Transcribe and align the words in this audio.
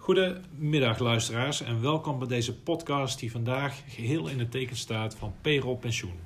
Goedemiddag 0.00 0.98
luisteraars 0.98 1.60
en 1.60 1.80
welkom 1.80 2.18
bij 2.18 2.28
deze 2.28 2.56
podcast 2.56 3.18
die 3.18 3.30
vandaag 3.30 3.82
geheel 3.88 4.28
in 4.28 4.38
het 4.38 4.50
teken 4.50 4.76
staat 4.76 5.14
van 5.14 5.34
payroll 5.40 5.76
pensioen. 5.76 6.20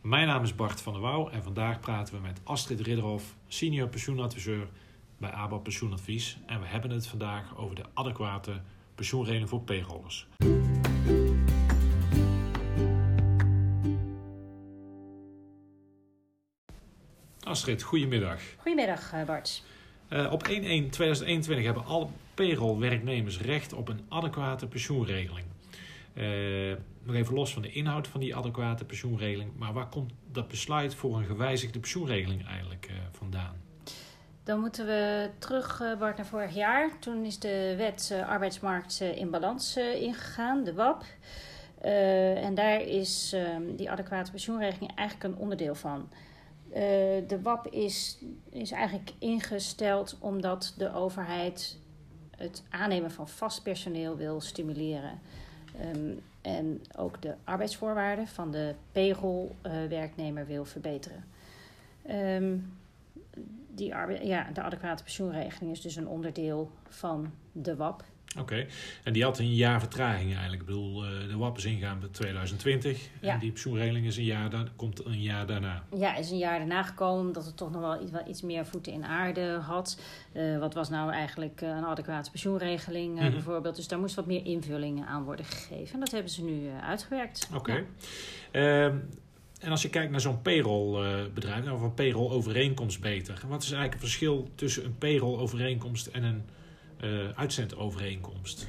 Mijn 0.00 0.26
naam 0.26 0.42
is 0.42 0.54
Bart 0.54 0.80
van 0.80 0.92
der 0.92 1.02
Wouw 1.02 1.28
en 1.28 1.42
vandaag 1.42 1.80
praten 1.80 2.14
we 2.14 2.20
met 2.20 2.40
Astrid 2.44 2.80
Ridderhof, 2.80 3.34
senior 3.48 3.88
pensioenadviseur 3.88 4.68
bij 5.18 5.30
ABA 5.30 5.56
Pensioenadvies. 5.56 6.38
En 6.46 6.60
we 6.60 6.66
hebben 6.66 6.90
het 6.90 7.06
vandaag 7.06 7.56
over 7.56 7.74
de 7.74 7.84
adequate 7.94 8.60
pensioenregeling 8.94 9.48
voor 9.48 9.60
payrollers. 9.60 10.28
Astrid, 17.40 17.82
goedemiddag. 17.82 18.40
Goedemiddag 18.56 19.12
eh, 19.12 19.24
Bart. 19.24 19.62
Uh, 20.12 20.32
op 20.32 20.48
1-1-2021 20.48 20.54
hebben 21.46 21.84
alle 21.84 22.06
payroll-werknemers 22.34 23.40
recht 23.40 23.72
op 23.72 23.88
een 23.88 24.00
adequate 24.08 24.66
pensioenregeling. 24.66 25.46
Uh, 26.14 26.76
nog 27.02 27.14
even 27.14 27.34
los 27.34 27.52
van 27.52 27.62
de 27.62 27.72
inhoud 27.72 28.08
van 28.08 28.20
die 28.20 28.36
adequate 28.36 28.84
pensioenregeling, 28.84 29.50
maar 29.56 29.72
waar 29.72 29.88
komt 29.88 30.12
dat 30.32 30.48
besluit 30.48 30.94
voor 30.94 31.16
een 31.16 31.24
gewijzigde 31.24 31.78
pensioenregeling 31.78 32.46
eigenlijk 32.46 32.88
uh, 32.90 32.96
vandaan? 33.12 33.56
Dan 34.44 34.60
moeten 34.60 34.86
we 34.86 35.30
terug, 35.38 35.82
Bart, 35.98 36.16
naar 36.16 36.26
vorig 36.26 36.54
jaar. 36.54 36.98
Toen 36.98 37.24
is 37.24 37.38
de 37.38 37.74
wet 37.76 38.14
arbeidsmarkt 38.26 39.00
in 39.00 39.30
balans 39.30 39.76
ingegaan, 39.76 40.64
de 40.64 40.74
WAP. 40.74 41.04
en 42.34 42.54
daar 42.54 42.80
is 42.80 43.32
ehm, 43.34 43.62
die 43.76 43.90
adequate 43.90 44.30
pensioenregeling 44.30 44.94
eigenlijk 44.94 45.34
een 45.34 45.40
onderdeel 45.40 45.74
van. 45.74 46.08
Uh, 46.72 46.78
de 47.28 47.38
WAP 47.42 47.66
is, 47.66 48.18
is 48.50 48.70
eigenlijk 48.70 49.12
ingesteld 49.18 50.16
omdat 50.20 50.74
de 50.76 50.94
overheid 50.94 51.78
het 52.36 52.62
aannemen 52.68 53.10
van 53.10 53.28
vast 53.28 53.62
personeel 53.62 54.16
wil 54.16 54.40
stimuleren. 54.40 55.20
Um, 55.94 56.20
en 56.40 56.82
ook 56.96 57.22
de 57.22 57.34
arbeidsvoorwaarden 57.44 58.26
van 58.26 58.50
de 58.50 58.74
payroll-werknemer 58.92 60.46
wil 60.46 60.64
verbeteren. 60.64 61.24
Um, 62.10 62.76
die 63.74 63.88
ja, 64.22 64.50
de 64.52 64.62
adequate 64.62 65.02
pensioenregeling 65.02 65.72
is 65.72 65.80
dus 65.80 65.96
een 65.96 66.08
onderdeel 66.08 66.70
van 66.88 67.32
de 67.52 67.76
WAP. 67.76 68.04
Oké, 68.38 68.66
en 69.02 69.12
die 69.12 69.22
had 69.22 69.38
een 69.38 69.54
jaar 69.54 69.80
vertraging 69.80 70.30
eigenlijk. 70.30 70.60
Ik 70.60 70.66
bedoel, 70.66 71.04
eh, 71.04 71.10
de 71.28 71.36
WAP 71.36 71.56
is 71.56 71.64
ingegaan 71.64 72.00
bij 72.00 72.08
2020 72.08 73.08
ja. 73.20 73.32
en 73.32 73.38
die 73.38 73.50
pensioenregeling 73.50 74.06
is 74.06 74.16
een 74.16 74.24
jaar, 74.24 74.50
daar, 74.50 74.68
komt 74.76 75.04
een 75.04 75.22
jaar 75.22 75.46
daarna. 75.46 75.82
Ja, 75.96 76.16
is 76.16 76.30
een 76.30 76.38
jaar 76.38 76.58
daarna 76.58 76.82
gekomen 76.82 77.26
omdat 77.26 77.44
het 77.44 77.56
toch 77.56 77.70
nog 77.70 77.80
wel 77.80 78.02
iets, 78.02 78.10
wel 78.10 78.28
iets 78.28 78.42
meer 78.42 78.66
voeten 78.66 78.92
in 78.92 79.04
aarde 79.04 79.58
had. 79.62 80.00
Uh, 80.32 80.58
wat 80.58 80.74
was 80.74 80.88
nou 80.88 81.12
eigenlijk 81.12 81.60
eh, 81.60 81.68
een 81.68 81.84
adequate 81.84 82.30
pensioenregeling 82.30 83.08
uh, 83.08 83.14
mm 83.14 83.22
-hmm. 83.22 83.30
bijvoorbeeld. 83.32 83.76
Dus 83.76 83.88
daar 83.88 83.98
moest 83.98 84.14
wat 84.14 84.26
meer 84.26 84.46
invulling 84.46 85.06
aan 85.06 85.24
worden 85.24 85.44
gegeven. 85.44 85.94
En 85.94 86.00
dat 86.00 86.10
hebben 86.10 86.30
ze 86.30 86.44
nu 86.44 86.70
uitgewerkt. 86.82 87.48
Oké. 87.54 87.58
Okay. 87.58 87.84
Ja. 88.52 88.86
Ehm, 88.86 88.96
en 89.60 89.70
als 89.70 89.82
je 89.82 89.90
kijkt 89.90 90.10
naar 90.10 90.20
zo'n 90.20 90.42
payrollbedrijf, 90.42 91.70
of 91.70 91.80
een 91.80 91.94
payroll-overeenkomst 91.94 93.00
beter. 93.00 93.42
Wat 93.48 93.62
is 93.62 93.70
eigenlijk 93.70 93.92
het 93.92 94.02
verschil 94.02 94.50
tussen 94.54 94.84
een 94.84 94.98
payroll-overeenkomst 94.98 96.06
en 96.06 96.22
een 96.22 96.42
uitzendovereenkomst? 97.36 98.68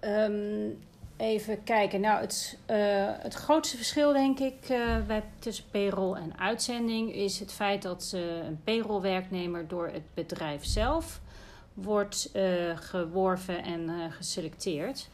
Um, 0.00 0.78
even 1.16 1.64
kijken. 1.64 2.00
Nou, 2.00 2.20
het, 2.20 2.58
uh, 2.70 2.76
het 3.18 3.34
grootste 3.34 3.76
verschil, 3.76 4.12
denk 4.12 4.38
ik, 4.38 4.68
uh, 4.70 4.96
bij, 5.06 5.22
tussen 5.38 5.64
payroll 5.70 6.16
en 6.16 6.38
uitzending 6.38 7.14
is 7.14 7.38
het 7.38 7.52
feit 7.52 7.82
dat 7.82 8.12
een 8.46 8.60
payrollwerknemer 8.64 9.68
door 9.68 9.86
het 9.86 10.14
bedrijf 10.14 10.64
zelf 10.64 11.20
wordt 11.74 12.30
geworven 12.74 13.62
en 13.64 14.12
geselecteerd. 14.12 15.08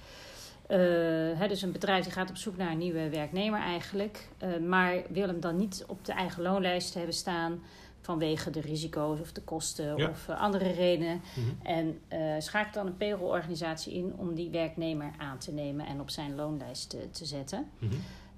Hè, 1.37 1.49
dus 1.49 1.63
een 1.63 1.73
bedrijf 1.73 2.05
die 2.05 2.13
gaat 2.13 2.31
op 2.31 2.37
zoek 2.37 2.57
naar 2.57 2.71
een 2.71 2.79
nieuwe 2.79 3.09
werknemer 3.09 3.61
eigenlijk, 3.61 4.29
maar 4.67 5.03
wil 5.09 5.27
hem 5.27 5.41
dan 5.41 5.57
niet 5.57 5.85
op 5.87 6.05
de 6.05 6.13
eigen 6.13 6.43
loonlijst 6.43 6.95
hebben 6.95 7.15
staan 7.15 7.63
vanwege 8.01 8.51
de 8.51 8.61
risico's 8.61 9.21
of 9.21 9.33
de 9.33 9.41
kosten 9.41 10.11
of 10.11 10.29
uh, 10.29 10.41
andere 10.41 10.71
redenen. 10.71 11.21
-hmm. 11.35 11.59
En 11.63 12.01
uh, 12.13 12.35
schakelt 12.39 12.75
dan 12.75 12.87
een 12.87 12.97
payrollorganisatie 12.97 13.95
in 13.95 14.15
om 14.17 14.35
die 14.35 14.51
werknemer 14.51 15.11
aan 15.19 15.39
te 15.39 15.53
nemen 15.53 15.87
en 15.87 16.01
op 16.01 16.11
zijn 16.11 16.35
loonlijst 16.35 16.91
te, 16.91 17.11
te 17.11 17.25
zetten. 17.25 17.69
-hmm. 17.79 17.91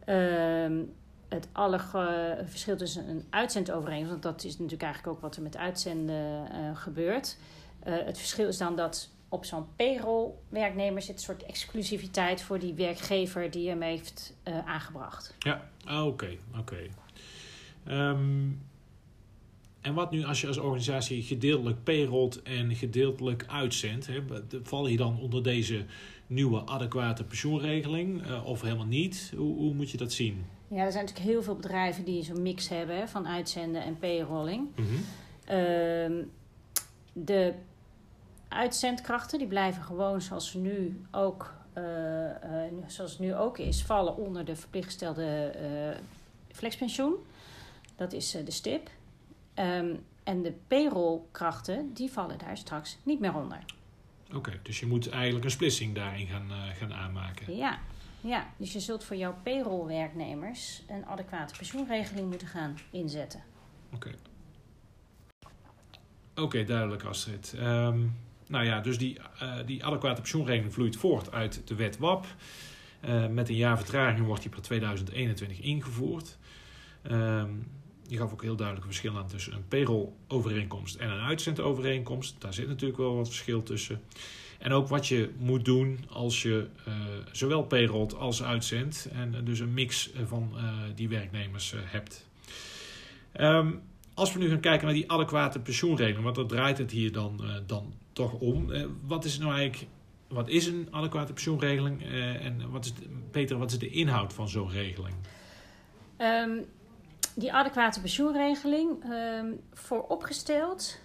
uh, 0.07 0.87
het 1.29 1.49
verschil 2.45 2.77
tussen 2.77 3.09
een 3.09 3.27
uitzendovereenkomst, 3.31 4.11
want 4.11 4.23
dat 4.23 4.45
is 4.45 4.53
natuurlijk 4.53 4.83
eigenlijk 4.83 5.17
ook 5.17 5.23
wat 5.23 5.37
er 5.37 5.43
met 5.43 5.57
uitzenden 5.57 6.51
eh, 6.53 6.77
gebeurt. 6.77 7.37
het 7.81 8.19
verschil 8.19 8.49
is 8.49 8.59
dan 8.59 8.77
dat 8.77 9.11
op 9.29 9.45
zo'n 9.45 9.67
payroll-werknemer 9.77 11.03
zit 11.03 11.15
een 11.15 11.21
soort 11.21 11.43
exclusiviteit 11.43 12.43
voor 12.43 12.59
die 12.59 12.75
werkgever 12.75 13.51
die 13.51 13.69
hem 13.69 13.81
heeft 13.81 14.35
aangebracht. 14.65 15.35
Ja, 15.39 15.69
ah, 15.85 16.07
oké, 16.07 16.37
oké. 16.59 16.59
Okay. 16.59 16.91
Um, 17.89 18.70
en 19.81 19.95
wat 19.95 20.11
nu 20.11 20.25
als 20.25 20.41
je 20.41 20.47
als 20.47 20.59
organisatie 20.59 21.23
gedeeltelijk 21.23 21.85
payrollt 21.85 22.43
en 22.43 22.75
gedeeltelijk 22.75 23.45
uitzendt? 23.49 24.07
Hè, 24.07 24.23
val 24.63 24.87
je 24.87 24.97
dan 24.97 25.19
onder 25.21 25.43
deze 25.43 25.85
nieuwe 26.27 26.67
adequate 26.67 27.25
pensioenregeling 27.25 28.27
uh, 28.27 28.47
of 28.47 28.61
helemaal 28.61 28.87
niet? 28.87 29.33
Hoe, 29.37 29.57
hoe, 29.57 29.75
moet 29.75 29.91
je 29.91 29.97
dat 29.97 30.13
zien? 30.13 30.45
Ja, 30.69 30.85
er 30.85 30.93
zijn 30.93 31.05
natuurlijk 31.05 31.31
heel 31.31 31.43
veel 31.43 31.55
bedrijven 31.55 32.05
die 32.05 32.23
zo'n 32.23 32.43
mix 32.43 32.69
hebben 32.69 32.97
hè, 32.97 33.09
van 33.09 33.27
uitzenden 33.29 33.83
en 33.85 33.99
payrolling. 33.99 34.69
Mm 34.77 34.85
-hmm. 34.85 35.03
uh, 35.59 36.25
de 37.13 37.55
uitzendkrachten 38.49 39.39
die 39.39 39.49
blijven 39.49 39.83
gewoon 39.83 40.21
zoals, 40.21 40.55
nu 40.55 41.01
ook, 41.11 41.55
uh, 41.79 41.85
zoals 42.87 43.11
het 43.11 43.21
nu 43.21 43.35
ook 43.35 43.59
is, 43.59 43.83
vallen 43.83 44.17
onder 44.17 44.45
de 44.45 44.57
verplichtgestelde 44.57 45.53
flexpensioen. 46.53 47.15
Dat 47.97 48.13
is 48.13 48.31
de 48.31 48.51
STIP. 48.51 48.91
Um, 49.55 50.05
en 50.25 50.43
de 50.43 50.53
payrollkrachten, 50.67 51.93
die 51.95 52.11
vallen 52.11 52.39
daar 52.39 52.57
straks 52.57 52.99
niet 53.03 53.21
meer 53.21 53.35
onder. 53.35 53.59
Oké, 54.27 54.37
okay, 54.37 54.61
dus 54.63 54.81
je 54.81 54.87
moet 54.87 55.09
eigenlijk 55.09 55.45
een 55.45 55.51
splitsing 55.51 55.95
daarin 55.95 56.27
gaan, 56.27 56.51
uh, 56.51 56.57
gaan 56.79 56.95
aanmaken. 56.95 57.57
Ja, 57.57 57.79
ja, 58.21 58.51
dus 58.57 58.73
je 58.73 58.81
zult 58.81 59.05
voor 59.05 59.17
jouw 59.17 59.35
payrollwerknemers 59.43 60.83
een 60.89 61.07
adequate 61.07 61.55
pensioenregeling 61.57 62.29
moeten 62.29 62.49
gaan 62.49 62.79
inzetten. 62.91 63.43
Oké. 63.95 63.97
Okay. 63.97 64.19
Oké, 66.31 66.43
okay, 66.43 66.65
duidelijk 66.65 67.05
Astrid. 67.05 67.55
Um, 67.59 68.17
nou 68.47 68.65
ja, 68.65 68.81
dus 68.81 68.99
die, 68.99 69.19
uh, 69.43 69.55
die 69.67 69.85
adequate 69.85 70.21
pensioenregeling 70.21 70.73
vloeit 70.73 70.97
voort 70.97 71.33
uit 71.33 71.63
de 71.65 71.75
wet 71.75 71.99
WAP. 71.99 72.27
Uh, 73.05 73.27
met 73.27 73.49
een 73.49 73.57
jaar 73.57 73.77
vertraging 73.77 74.27
wordt 74.27 74.43
die 74.43 74.51
per 74.51 74.63
2021 74.63 75.61
ingevoerd. 75.61 76.39
Um, 77.11 77.71
je 78.11 78.17
gaf 78.17 78.33
ook 78.33 78.43
heel 78.43 78.57
duidelijk 78.57 78.87
een 78.87 78.93
verschil 78.93 79.19
aan 79.19 79.29
tussen 79.29 79.53
een 79.53 79.69
payroll-overeenkomst 79.69 80.97
en 80.97 81.11
een 81.11 81.21
uitzendovereenkomst. 81.21 82.35
Daar 82.39 82.55
zit 82.55 82.69
natuurlijk 82.69 82.99
wel 82.99 83.17
wat 83.17 83.29
verschil 83.29 83.63
tussen. 83.63 84.01
En 84.59 84.73
ook 84.73 84.89
wat 84.89 85.07
je 85.07 85.31
moet 85.39 85.65
doen 85.65 86.05
als 86.09 86.43
je 86.43 86.67
uh, 86.89 86.95
zowel 87.33 87.63
payrollt 87.63 88.15
als 88.15 88.43
uitzendt. 88.43 89.09
En 89.13 89.45
dus 89.45 89.59
een 89.59 89.75
mix 89.75 90.11
van 90.27 90.53
uh, 90.55 90.63
die 90.95 91.09
werknemers 91.09 91.75
hebt. 91.77 92.29
Um, 93.41 93.81
als 94.15 94.33
we 94.33 94.39
nu 94.39 94.49
gaan 94.49 94.61
kijken 94.61 94.85
naar 94.85 94.95
die 94.95 95.11
adequate 95.11 95.61
pensioenregeling, 95.61 96.25
want 96.25 96.37
daar 96.37 96.47
draait 96.47 96.79
het 96.79 96.91
hier 96.91 97.13
dan, 97.13 97.41
dan 97.67 97.93
toch 98.13 98.33
om. 98.33 98.73
wat 99.07 99.25
is 99.25 99.39
nou 99.39 99.55
eigenlijk 99.55 99.91
wat 100.29 100.49
is 100.49 100.67
een 100.67 100.89
adequate 100.91 101.33
pensioenregeling? 101.33 102.03
en 102.41 102.71
wat 102.71 102.85
is, 102.85 102.93
Peter, 103.31 103.59
wat 103.59 103.71
is 103.71 103.79
de 103.79 103.91
inhoud 103.91 104.33
van 104.33 104.49
zo'n 104.49 104.71
regeling? 104.71 105.15
Um 106.19 106.65
die 107.35 107.53
adequate 107.53 108.01
pensioenregeling 108.01 109.05
uh, 109.05 109.43
vooropgesteld 109.73 110.99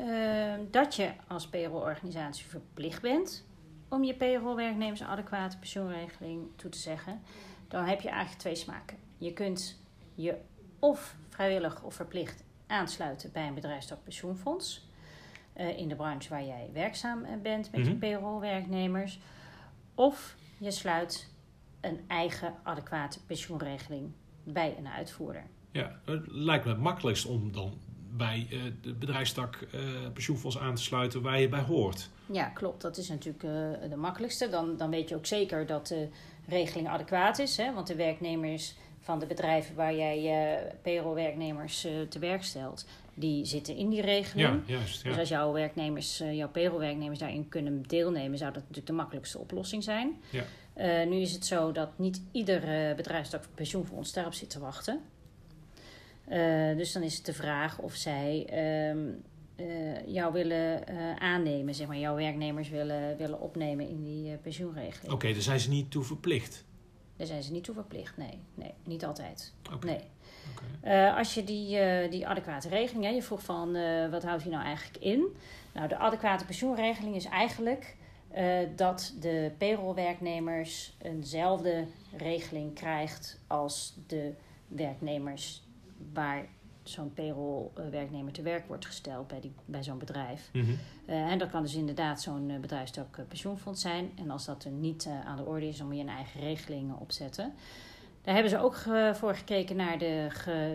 uh, 0.00 0.54
dat 0.70 0.94
je 0.94 1.12
als 1.28 1.48
payrollorganisatie 1.48 2.46
verplicht 2.46 3.02
bent 3.02 3.44
om 3.88 4.04
je 4.04 4.14
payrollwerknemers 4.14 5.00
een 5.00 5.06
adequate 5.06 5.58
pensioenregeling 5.58 6.48
toe 6.56 6.70
te 6.70 6.78
zeggen. 6.78 7.20
Dan 7.68 7.84
heb 7.84 8.00
je 8.00 8.08
eigenlijk 8.08 8.40
twee 8.40 8.54
smaken. 8.54 8.96
Je 9.18 9.32
kunt 9.32 9.80
je 10.14 10.36
of 10.78 11.16
vrijwillig 11.28 11.82
of 11.82 11.94
verplicht 11.94 12.44
aansluiten 12.66 13.32
bij 13.32 13.46
een 13.46 13.54
bedrijfstak 13.54 14.02
pensioenfonds. 14.02 14.88
Uh, 15.56 15.78
in 15.78 15.88
de 15.88 15.94
branche 15.94 16.28
waar 16.28 16.44
jij 16.44 16.70
werkzaam 16.72 17.26
bent 17.42 17.70
met 17.70 17.80
mm 17.80 17.82
-hmm. 17.82 17.92
je 17.92 17.98
payrollwerknemers. 17.98 19.20
Of 19.94 20.36
je 20.58 20.70
sluit 20.70 21.30
een 21.80 22.04
eigen 22.06 22.54
adequate 22.62 23.24
pensioenregeling 23.24 24.12
bij 24.44 24.74
een 24.78 24.88
uitvoerder. 24.88 25.46
Ja, 25.72 26.00
het 26.04 26.22
lijkt 26.26 26.64
me 26.64 26.70
het 26.70 26.80
makkelijkst 26.80 27.26
om 27.26 27.52
dan 27.52 27.78
bij 28.16 28.46
uh, 28.50 28.62
de 28.82 28.94
bedrijfstak 28.94 29.66
uh, 29.74 29.80
pensioenfonds 30.12 30.58
aan 30.58 30.74
te 30.74 30.82
sluiten 30.82 31.22
waar 31.22 31.40
je 31.40 31.48
bij 31.48 31.60
hoort. 31.60 32.10
Ja, 32.26 32.44
klopt. 32.44 32.82
Dat 32.82 32.96
is 32.96 33.08
natuurlijk 33.08 33.44
uh, 33.44 33.90
de 33.90 33.96
makkelijkste. 33.96 34.48
Dan, 34.48 34.76
dan 34.76 34.90
weet 34.90 35.08
je 35.08 35.14
ook 35.14 35.26
zeker 35.26 35.66
dat 35.66 35.86
de 35.86 36.08
regeling 36.46 36.88
adequaat 36.88 37.38
is. 37.38 37.56
Hè? 37.56 37.72
Want 37.72 37.86
de 37.86 37.94
werknemers 37.94 38.74
van 39.00 39.18
de 39.18 39.26
bedrijven 39.26 39.74
waar 39.74 39.94
jij 39.94 40.22
je 40.22 40.66
payrollwerknemers 40.82 41.80
te 42.08 42.18
werk 42.18 42.42
stelt, 42.42 42.86
die 43.14 43.44
zitten 43.44 43.76
in 43.76 43.88
die 43.88 44.00
regeling. 44.00 44.62
Ja, 44.66 44.74
juist. 44.74 45.02
Ja. 45.02 45.08
Dus 45.08 45.18
als 45.18 45.28
jouw 45.28 45.52
werknemers, 45.52 46.20
uh, 46.20 46.36
jouw 46.36 46.48
payrollwerknemers 46.48 47.18
daarin 47.18 47.48
kunnen 47.48 47.82
deelnemen, 47.82 48.38
zou 48.38 48.52
dat 48.52 48.60
natuurlijk 48.60 48.86
de 48.86 48.92
makkelijkste 48.92 49.38
oplossing 49.38 49.84
zijn. 49.84 50.16
Ja. 50.30 50.44
Uh, 50.76 51.08
nu 51.08 51.16
is 51.16 51.32
het 51.32 51.46
zo 51.46 51.72
dat 51.72 51.98
niet 51.98 52.22
ieder 52.32 52.94
bedrijfstak 52.94 53.44
pensioenfonds 53.54 54.12
daarop 54.12 54.34
zit 54.34 54.50
te 54.50 54.58
wachten. 54.58 55.00
Uh, 56.28 56.76
dus 56.76 56.92
dan 56.92 57.02
is 57.02 57.16
het 57.16 57.26
de 57.26 57.32
vraag 57.32 57.78
of 57.78 57.94
zij 57.94 58.48
um, 58.88 59.22
jou 60.06 60.32
willen 60.32 60.86
aannemen, 61.18 61.74
zeg 61.74 61.86
maar, 61.86 61.98
jouw 61.98 62.14
werknemers 62.14 62.68
willen, 62.68 63.16
willen 63.16 63.40
opnemen 63.40 63.88
in 63.88 64.02
die 64.02 64.36
pensioenregeling. 64.36 65.04
Oké, 65.04 65.14
okay, 65.14 65.32
daar 65.32 65.42
zijn 65.42 65.60
ze 65.60 65.68
niet 65.68 65.90
toe 65.90 66.02
verplicht. 66.02 66.64
Daar 67.16 67.26
zijn 67.26 67.42
ze 67.42 67.52
niet 67.52 67.64
toe 67.64 67.74
verplicht, 67.74 68.16
nee. 68.16 68.38
Nee, 68.54 68.74
niet 68.84 69.04
altijd. 69.04 69.52
Okay. 69.72 70.02
Nee. 70.82 71.10
Als 71.10 71.34
je 71.34 71.44
die, 71.44 71.78
die 72.08 72.26
adequate 72.26 72.68
regeling, 72.68 73.04
hè, 73.04 73.10
je 73.10 73.22
vroeg 73.22 73.42
van 73.42 73.72
wat 74.10 74.22
houdt 74.22 74.42
die 74.42 74.52
nou 74.52 74.64
eigenlijk 74.64 75.04
in? 75.04 75.36
Nou, 75.72 75.88
de 75.88 75.96
adequate 75.96 76.44
pensioenregeling 76.44 77.16
is 77.16 77.24
eigenlijk 77.24 77.96
dat 78.76 79.14
de 79.20 79.50
payrollwerknemers 79.58 80.96
eenzelfde 81.02 81.86
regeling 82.16 82.74
krijgt 82.74 83.40
als 83.46 83.94
de 84.06 84.32
werknemers 84.68 85.62
waar 86.12 86.48
zo'n 86.82 87.12
payrollwerknemer 87.14 88.32
te 88.32 88.42
werk 88.42 88.66
wordt 88.66 88.86
gesteld 88.86 89.26
bij, 89.26 89.40
die, 89.40 89.52
bij 89.64 89.82
zo'n 89.82 89.98
bedrijf. 89.98 90.50
Mm 90.52 90.64
-hmm. 90.64 90.78
en 91.06 91.38
dat 91.38 91.50
kan 91.50 91.62
dus 91.62 91.74
inderdaad 91.74 92.22
zo'n 92.22 92.60
bedrijfstak 92.60 93.18
pensioenfonds 93.28 93.80
zijn. 93.80 94.10
En 94.16 94.30
als 94.30 94.44
dat 94.44 94.64
er 94.64 94.70
niet 94.70 95.08
aan 95.24 95.36
de 95.36 95.44
orde 95.44 95.68
is, 95.68 95.76
dan 95.76 95.86
moet 95.86 95.96
je 95.96 96.02
een 96.02 96.08
eigen 96.08 96.40
regeling 96.40 96.92
opzetten. 96.98 97.52
Daar 98.22 98.34
hebben 98.34 98.50
ze 98.50 98.58
ook 98.58 98.76
voor 99.16 99.34
gekeken 99.34 99.76
naar 99.76 99.98
de, 99.98 100.28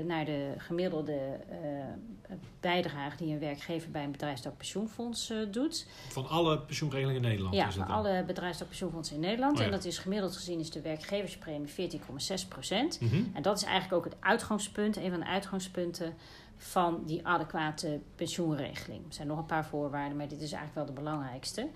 naar 0.05 0.25
de 0.25 0.53
gemiddelde 0.57 1.39
uh, 1.49 2.35
bijdrage 2.59 3.17
die 3.17 3.33
een 3.33 3.39
werkgever 3.39 3.91
bij 3.91 4.03
een 4.03 4.11
bedrijfstak 4.11 4.57
pensioenfonds 4.57 5.31
uh, 5.31 5.37
doet. 5.51 5.87
Van 6.09 6.27
alle 6.27 6.59
pensioenregelingen 6.59 7.21
in 7.21 7.27
Nederland? 7.27 7.55
Ja, 7.55 7.71
van 7.71 7.87
alle 7.87 8.23
bedrijfstak 8.27 8.67
pensioenfondsen 8.67 9.15
in 9.15 9.21
Nederland. 9.21 9.53
Oh, 9.53 9.59
ja. 9.59 9.65
En 9.65 9.71
dat 9.71 9.85
is 9.85 9.97
gemiddeld 9.97 10.35
gezien 10.35 10.59
is 10.59 10.71
de 10.71 10.81
werkgeverspremie 10.81 11.69
14,6 11.69 12.47
procent. 12.49 13.01
Mm 13.01 13.09
-hmm. 13.09 13.31
En 13.33 13.41
dat 13.41 13.57
is 13.57 13.63
eigenlijk 13.63 13.93
ook 13.93 14.13
het 14.13 14.21
uitgangspunt, 14.21 14.97
een 14.97 15.09
van 15.09 15.19
de 15.19 15.25
uitgangspunten 15.25 16.13
van 16.57 17.03
die 17.05 17.27
adequate 17.27 17.99
pensioenregeling. 18.15 19.05
Er 19.07 19.13
zijn 19.13 19.27
nog 19.27 19.37
een 19.37 19.45
paar 19.45 19.65
voorwaarden, 19.65 20.17
maar 20.17 20.27
dit 20.27 20.41
is 20.41 20.51
eigenlijk 20.51 20.75
wel 20.75 20.95
de 20.95 21.01
belangrijkste. 21.01 21.67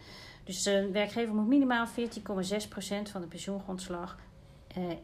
Dus 0.44 0.66
een 0.66 0.92
werkgever 0.92 1.36
moet 1.36 1.48
minimaal 1.48 1.88
14,6 1.88 2.68
procent 2.70 3.10
van 3.10 3.22
de 3.22 3.28
pensioengrondslag 3.28 4.18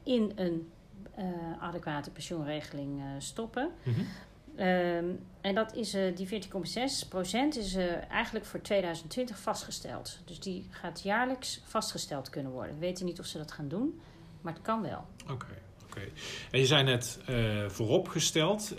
in 0.03 0.31
een 0.35 0.71
uh, 1.19 1.25
adequate 1.59 2.11
pensioenregeling 2.11 2.99
uh, 2.99 3.05
stoppen. 3.17 3.71
Mm 3.83 3.93
-hmm. 3.93 4.65
um, 4.67 5.19
en 5.41 5.55
dat 5.55 5.75
is, 5.75 5.95
uh, 5.95 6.15
die 6.15 6.27
14,6 6.27 7.07
procent 7.09 7.57
is 7.57 7.75
eigenlijk 8.09 8.45
voor 8.45 8.61
2020 8.61 9.39
vastgesteld. 9.39 10.19
Dus 10.25 10.39
die 10.39 10.67
gaat 10.69 11.01
jaarlijks 11.01 11.61
vastgesteld 11.65 12.29
kunnen 12.29 12.51
worden. 12.51 12.73
We 12.73 12.79
weten 12.79 13.05
niet 13.05 13.19
of 13.19 13.25
ze 13.25 13.37
dat 13.37 13.51
gaan 13.51 13.67
doen, 13.67 13.99
maar 14.41 14.53
het 14.53 14.61
kan 14.61 14.81
wel. 14.81 15.05
Oké. 15.23 15.33
Okay, 15.33 15.57
okay. 15.85 16.11
En 16.51 16.59
je 16.59 16.65
zei 16.65 16.83
net 16.83 17.19
vooropgesteld. 17.67 18.75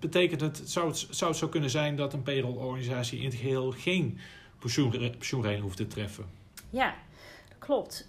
betekent 0.00 0.40
het 0.40 0.62
zou, 0.64 0.88
het, 0.88 1.06
zou 1.10 1.30
het 1.30 1.40
zo 1.40 1.48
kunnen 1.48 1.70
zijn 1.70 1.96
dat 1.96 2.12
een 2.12 2.22
payrollorganisatie 2.22 3.18
in 3.18 3.24
het 3.24 3.34
geheel 3.34 3.70
geen 3.70 4.18
pensioen, 4.58 4.90
pensioenregeling 4.90 5.64
hoeft 5.64 5.76
te 5.76 5.86
treffen? 5.86 6.24
Ja, 6.70 6.94
klopt. 7.58 8.08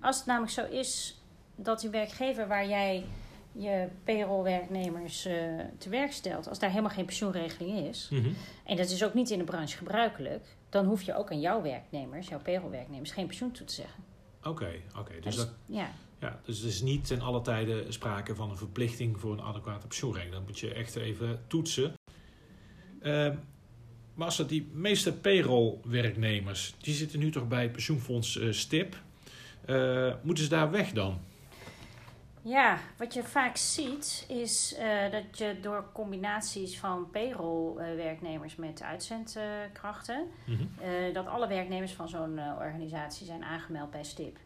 Als 0.00 0.16
het 0.16 0.26
namelijk 0.26 0.52
zo 0.52 0.64
is 0.64 1.20
dat 1.56 1.80
die 1.80 1.90
werkgever 1.90 2.48
waar 2.48 2.68
jij 2.68 3.04
je 3.52 3.88
payrollwerknemers 4.04 5.26
uh, 5.26 5.32
te 5.78 5.88
werk 5.88 6.12
stelt, 6.12 6.48
als 6.48 6.58
daar 6.58 6.70
helemaal 6.70 6.90
geen 6.90 7.04
pensioenregeling 7.04 7.88
is, 7.88 8.08
mm 8.10 8.22
-hmm. 8.22 8.34
en 8.64 8.76
dat 8.76 8.90
is 8.90 9.04
ook 9.04 9.14
niet 9.14 9.30
in 9.30 9.38
de 9.38 9.44
branche 9.44 9.76
gebruikelijk, 9.76 10.46
dan 10.68 10.86
hoef 10.86 11.02
je 11.02 11.14
ook 11.16 11.30
aan 11.30 11.40
jouw 11.40 11.62
werknemers, 11.62 12.28
jouw 12.28 12.40
payrollwerknemers, 12.40 13.10
geen 13.10 13.26
pensioen 13.26 13.50
toe 13.50 13.66
te 13.66 13.74
zeggen. 13.74 14.04
Oké, 14.38 14.48
okay, 14.48 14.82
oké. 14.88 14.98
Okay. 14.98 15.20
Dus, 15.20 15.24
dus, 15.24 15.36
dat, 15.36 15.54
ja. 15.66 15.90
ja, 16.20 16.40
dus 16.44 16.62
er 16.62 16.68
is 16.68 16.80
niet 16.80 17.06
ten 17.06 17.20
alle 17.20 17.40
tijde 17.40 17.84
sprake 17.88 18.34
van 18.34 18.50
een 18.50 18.56
verplichting 18.56 19.20
voor 19.20 19.32
een 19.32 19.42
adequate 19.42 19.86
pensioenregeling. 19.86 20.36
Dat 20.36 20.46
moet 20.46 20.58
je 20.58 20.74
echt 20.74 20.96
even 20.96 21.40
toetsen. 21.46 21.94
Uh, 23.02 23.30
maar 24.14 24.26
als 24.26 24.36
dat 24.36 24.48
die 24.48 24.70
meeste 24.72 25.12
payrollwerknemers, 25.12 26.74
die 26.78 26.94
zitten 26.94 27.18
nu 27.18 27.30
toch 27.30 27.48
bij 27.48 27.70
pensioenfonds 27.70 28.36
uh, 28.36 28.52
STIP, 28.52 29.02
uh, 29.70 30.14
moeten 30.22 30.44
ze 30.44 30.50
daar 30.50 30.70
weg 30.70 30.92
dan? 30.92 31.18
Ja, 32.42 32.78
wat 32.96 33.14
je 33.14 33.22
vaak 33.22 33.56
ziet 33.56 34.24
is 34.28 34.76
uh, 34.78 35.10
dat 35.10 35.38
je 35.38 35.56
door 35.62 35.84
combinaties 35.92 36.78
van 36.78 37.10
payroll-werknemers 37.10 38.56
met 38.56 38.82
uitzendkrachten, 38.82 40.26
mm 40.44 40.56
-hmm. 40.56 40.68
uh, 40.82 41.14
dat 41.14 41.26
alle 41.26 41.48
werknemers 41.48 41.92
van 41.92 42.08
zo'n 42.08 42.40
organisatie 42.58 43.26
zijn 43.26 43.44
aangemeld 43.44 43.90
bij 43.90 44.04
STIP. 44.04 44.38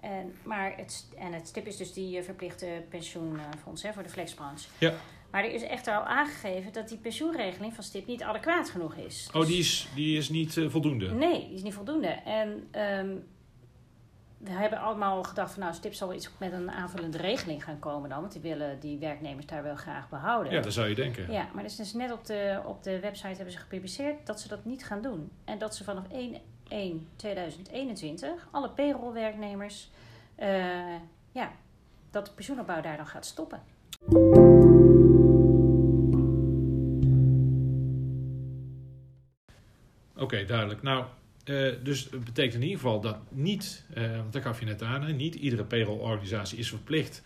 En, 0.00 0.34
maar 0.42 0.76
het, 0.76 1.08
en 1.18 1.32
het 1.32 1.48
STIP 1.48 1.66
is 1.66 1.76
dus 1.76 1.92
die 1.92 2.22
verplichte 2.22 2.84
pensioenfonds 2.88 3.82
hè, 3.82 3.92
voor 3.92 4.02
de 4.02 4.08
flexbranche. 4.08 4.68
Ja. 4.78 4.94
Maar 5.30 5.44
er 5.44 5.52
is 5.52 5.62
echter 5.62 5.94
al 5.94 6.04
aangegeven 6.04 6.72
dat 6.72 6.88
die 6.88 6.98
pensioenregeling 6.98 7.74
van 7.74 7.84
STIP 7.84 8.06
niet 8.06 8.22
adequaat 8.22 8.70
genoeg 8.70 8.94
is. 8.94 9.30
Oh, 9.32 9.46
die 9.46 9.58
is, 9.58 9.88
die 9.94 10.16
is 10.16 10.28
niet 10.28 10.60
voldoende? 10.68 11.10
Nee, 11.10 11.46
die 11.46 11.54
is 11.54 11.62
niet 11.62 11.74
voldoende. 11.74 12.08
En 12.08 12.68
um, 12.98 13.24
we 14.38 14.50
hebben 14.50 14.78
allemaal 14.78 15.22
gedacht 15.22 15.52
van 15.52 15.62
nou, 15.62 15.74
Stip 15.74 15.94
zal 15.94 16.14
iets 16.14 16.30
met 16.38 16.52
een 16.52 16.70
aanvullende 16.70 17.18
regeling 17.18 17.64
gaan 17.64 17.78
komen 17.78 18.10
dan. 18.10 18.20
Want 18.20 18.32
die 18.32 18.42
willen 18.42 18.80
die 18.80 18.98
werknemers 18.98 19.46
daar 19.46 19.62
wel 19.62 19.76
graag 19.76 20.08
behouden. 20.08 20.52
Ja, 20.52 20.60
dat 20.60 20.72
zou 20.72 20.88
je 20.88 20.94
denken. 20.94 21.32
Ja, 21.32 21.48
maar 21.54 21.62
dus, 21.62 21.76
dus 21.76 21.92
net 21.92 22.12
op 22.12 22.24
de, 22.26 22.60
op 22.64 22.82
de 22.82 23.00
website 23.00 23.36
hebben 23.36 23.52
ze 23.52 23.58
gepubliceerd 23.58 24.26
dat 24.26 24.40
ze 24.40 24.48
dat 24.48 24.64
niet 24.64 24.84
gaan 24.84 25.02
doen. 25.02 25.30
En 25.44 25.58
dat 25.58 25.76
ze 25.76 25.84
vanaf 25.84 26.04
1-1-2021 26.04 26.08
alle 28.50 28.70
payrollwerknemers, 28.70 29.90
uh, 30.38 30.94
ja, 31.32 31.52
dat 32.10 32.26
de 32.26 32.32
pensioenopbouw 32.32 32.80
daar 32.80 32.96
dan 32.96 33.06
gaat 33.06 33.26
stoppen. 33.26 33.62
Oké, 40.14 40.24
okay, 40.24 40.44
duidelijk. 40.44 40.82
Nou, 40.82 41.04
uh, 41.48 41.72
dus 41.82 42.08
het 42.10 42.24
betekent 42.24 42.54
in 42.54 42.62
ieder 42.62 42.76
geval 42.76 43.00
dat 43.00 43.18
niet, 43.28 43.84
uh, 43.96 44.16
want 44.16 44.32
dat 44.32 44.42
gaf 44.42 44.58
je 44.58 44.66
net 44.66 44.82
aan, 44.82 45.02
hè, 45.02 45.12
niet 45.12 45.34
iedere 45.34 45.64
payrollorganisatie 45.64 46.58
is 46.58 46.68
verplicht 46.68 47.22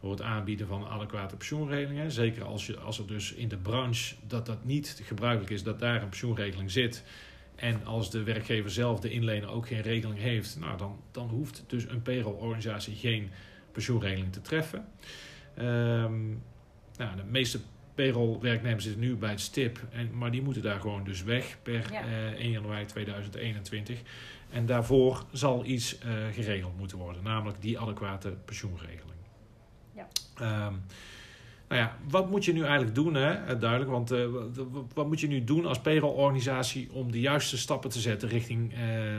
voor 0.00 0.10
het 0.10 0.22
aanbieden 0.22 0.66
van 0.66 0.86
adequate 0.86 1.36
pensioenregelingen. 1.36 2.10
Zeker 2.10 2.44
als, 2.44 2.66
je, 2.66 2.78
als 2.78 2.98
er 2.98 3.06
dus 3.06 3.32
in 3.32 3.48
de 3.48 3.56
branche 3.56 4.14
dat 4.26 4.46
dat 4.46 4.64
niet 4.64 5.00
gebruikelijk 5.04 5.50
is, 5.50 5.62
dat 5.62 5.78
daar 5.78 6.02
een 6.02 6.08
pensioenregeling 6.08 6.70
zit. 6.70 7.04
En 7.54 7.84
als 7.84 8.10
de 8.10 8.22
werkgever 8.22 8.70
zelf, 8.70 9.00
de 9.00 9.10
inlener, 9.10 9.50
ook 9.50 9.66
geen 9.66 9.82
regeling 9.82 10.18
heeft, 10.18 10.58
nou, 10.58 10.78
dan, 10.78 11.00
dan 11.10 11.28
hoeft 11.28 11.64
dus 11.66 11.88
een 11.88 12.02
payrollorganisatie 12.02 12.94
geen 12.94 13.30
pensioenregeling 13.72 14.32
te 14.32 14.40
treffen. 14.40 14.84
Um, 15.58 16.42
nou, 16.96 17.16
de 17.16 17.24
meeste 17.28 17.60
payrollwerknemers 17.96 18.84
zitten 18.84 19.02
nu 19.02 19.16
bij 19.16 19.30
het 19.30 19.40
STIP, 19.40 19.78
en, 19.90 20.10
maar 20.18 20.30
die 20.30 20.42
moeten 20.42 20.62
daar 20.62 20.80
gewoon 20.80 21.04
dus 21.04 21.22
weg 21.22 21.58
per 21.62 21.92
Ja. 21.92 22.00
eh, 22.00 22.26
1 22.40 22.50
januari 22.50 22.84
2021. 22.84 24.00
En 24.50 24.66
daarvoor 24.66 25.24
zal 25.32 25.64
iets 25.64 25.98
eh, 25.98 26.12
geregeld 26.32 26.78
moeten 26.78 26.98
worden, 26.98 27.22
namelijk 27.22 27.62
die 27.62 27.78
adequate 27.78 28.30
pensioenregeling. 28.44 29.20
Ja. 29.94 30.06
Ehm, 30.34 30.74
nou 31.68 31.80
ja, 31.80 31.96
wat 32.08 32.30
moet 32.30 32.44
je 32.44 32.52
nu 32.52 32.62
eigenlijk 32.62 32.94
doen, 32.94 33.14
hè? 33.14 33.32
Eh, 33.32 33.60
duidelijk, 33.60 33.90
want 33.90 34.10
eh, 34.10 34.26
wat, 34.94 35.06
moet 35.06 35.20
je 35.20 35.26
nu 35.28 35.44
doen 35.44 35.66
als 35.66 35.80
payrollorganisatie 35.80 36.92
om 36.92 37.12
de 37.12 37.20
juiste 37.20 37.58
stappen 37.58 37.90
te 37.90 38.00
zetten 38.00 38.28
richting 38.28 38.74
eh 38.74 39.18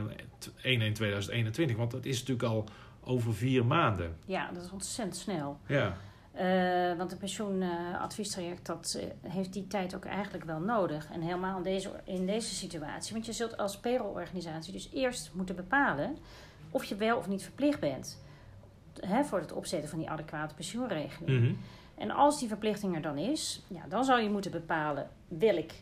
1-1-2021? 1.72 1.76
Want 1.76 1.90
dat 1.90 2.04
is 2.04 2.18
natuurlijk 2.18 2.48
al 2.48 2.64
over 3.00 3.34
vier 3.34 3.66
maanden. 3.66 4.16
Ja, 4.26 4.50
dat 4.52 4.64
is 4.64 4.70
ontzettend 4.70 5.16
snel. 5.16 5.60
Ja, 5.66 5.96
Uh, 6.40 6.96
want 6.96 7.12
een 7.12 7.18
pensioenadviestraject 7.18 8.66
dat 8.66 8.98
uh, 8.98 9.32
heeft 9.32 9.52
die 9.52 9.66
tijd 9.66 9.94
ook 9.94 10.04
eigenlijk 10.04 10.44
wel 10.44 10.60
nodig. 10.60 11.10
En 11.12 11.20
helemaal 11.20 11.56
in 11.56 11.62
deze, 11.62 11.90
in 12.04 12.26
deze 12.26 12.54
situatie. 12.54 13.12
Want 13.12 13.26
je 13.26 13.32
zult 13.32 13.56
als 13.56 13.78
payrollorganisatie 13.78 14.72
dus 14.72 14.90
eerst 14.92 15.30
moeten 15.34 15.56
bepalen 15.56 16.16
of 16.70 16.84
je 16.84 16.96
wel 16.96 17.16
of 17.16 17.28
niet 17.28 17.42
verplicht 17.42 17.80
bent 17.80 18.22
hè, 19.00 19.24
voor 19.24 19.38
het 19.38 19.52
opzetten 19.52 19.88
van 19.88 19.98
die 19.98 20.10
adequate 20.10 20.54
pensioenregeling. 20.54 21.40
Mhm. 21.40 21.54
En 21.94 22.10
als 22.10 22.38
die 22.38 22.48
verplichting 22.48 22.94
er 22.94 23.02
dan 23.02 23.18
is, 23.18 23.62
ja, 23.68 23.82
dan 23.88 24.04
zou 24.04 24.20
je 24.20 24.30
moeten 24.30 24.50
bepalen: 24.50 25.10
wil 25.28 25.56
ik 25.56 25.74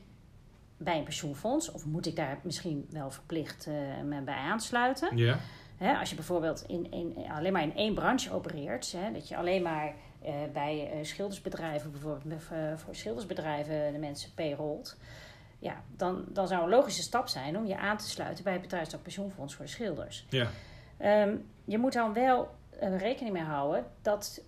bij 0.77 0.99
een 0.99 1.05
pensioenfonds 1.05 1.73
of 1.73 1.85
moet 1.85 2.07
ik 2.07 2.17
daar 2.17 2.39
misschien 2.43 2.87
wel 2.91 3.11
verplicht 3.11 3.67
uh, 3.67 3.75
me 4.05 4.21
bij 4.21 4.35
aansluiten? 4.35 5.17
ja, 5.17 5.39
Hè, 5.77 5.99
als 5.99 6.11
je 6.11 6.15
bijvoorbeeld 6.15 6.65
in, 6.67 6.91
in, 6.91 7.17
alleen 7.31 7.53
maar 7.53 7.63
in 7.63 7.77
één 7.77 7.95
branche 7.95 8.33
opereert, 8.33 8.93
hè, 8.93 9.13
dat 9.13 9.29
je 9.29 9.37
alleen 9.37 9.63
maar 9.63 9.95
uh, 10.26 10.33
bij 10.52 10.99
uh, 10.99 11.04
schildersbedrijven, 11.04 11.90
bijvoorbeeld 11.90 12.42
uh, 12.52 12.76
voor 12.76 12.95
schildersbedrijven, 12.95 13.92
de 13.92 13.99
mensen 13.99 14.30
payrollt, 14.35 14.97
ja, 15.59 15.83
dan, 15.97 16.25
dan 16.28 16.49
zou 16.49 16.62
een 16.62 16.68
logische 16.68 17.02
stap 17.02 17.28
zijn 17.28 17.56
om 17.56 17.66
je 17.66 17.76
aan 17.76 17.97
te 17.97 18.09
sluiten 18.09 18.45
bij 18.45 18.52
het 18.52 18.62
bedrijfstak 18.62 19.02
pensioenfonds 19.02 19.54
voor 19.54 19.64
de 19.64 19.71
schilders. 19.71 20.26
ja, 20.28 20.49
Um, 20.99 21.47
je 21.64 21.78
moet 21.78 21.92
dan 21.92 22.12
wel 22.12 22.54
rekening 22.80 23.33
mee 23.33 23.42
houden 23.42 23.87
dat 24.02 24.42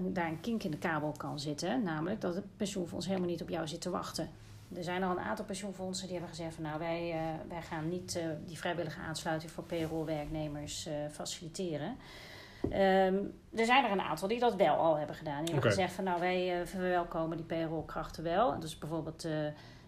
daar 0.00 0.28
een 0.28 0.40
kink 0.40 0.62
in 0.62 0.70
de 0.70 0.78
kabel 0.78 1.12
kan 1.16 1.40
zitten. 1.40 1.82
Namelijk 1.82 2.20
dat 2.20 2.34
het 2.34 2.56
pensioenfonds 2.56 3.06
helemaal 3.06 3.28
niet 3.28 3.42
op 3.42 3.48
jou 3.48 3.68
zit 3.68 3.80
te 3.80 3.90
wachten. 3.90 4.28
Er 4.74 4.84
zijn 4.84 5.02
al 5.02 5.10
een 5.10 5.24
aantal 5.24 5.44
pensioenfondsen 5.44 6.06
die 6.06 6.16
hebben 6.16 6.34
gezegd 6.34 6.54
van 6.54 6.64
nou 6.64 6.78
wij, 6.78 7.14
uh, 7.14 7.48
wij 7.48 7.62
gaan 7.62 7.88
niet 7.88 8.16
uh, 8.16 8.22
die 8.46 8.58
vrijwillige 8.58 9.00
aansluiting 9.00 9.52
voor 9.52 9.64
payrollwerknemers 9.64 10.86
uh, 10.86 10.94
faciliteren. 11.10 11.96
Um, 12.64 13.32
er 13.54 13.64
zijn 13.64 13.84
er 13.84 13.90
een 13.90 14.00
aantal 14.00 14.28
die 14.28 14.38
dat 14.38 14.54
wel 14.54 14.74
al 14.74 14.96
hebben 14.96 15.16
gedaan. 15.16 15.44
Die 15.44 15.52
hebben 15.52 15.70
gezegd 15.70 15.92
van 15.92 16.04
nou 16.04 16.20
wij 16.20 16.66
verwelkomen 16.66 17.36
die 17.36 17.46
payrollkrachten 17.46 18.22
wel. 18.22 18.60
Dus 18.60 18.78
bijvoorbeeld 18.78 19.24
uh, 19.24 19.32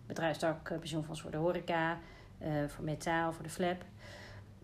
bedrijfstak 0.06 0.78
pensioenfonds 0.78 1.20
voor 1.20 1.30
de 1.30 1.36
horeca, 1.36 1.98
voor 2.66 2.84
metaal, 2.84 3.32
voor 3.32 3.42
de 3.42 3.50
flap. 3.50 3.84